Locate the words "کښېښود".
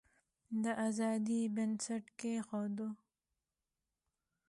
2.19-2.77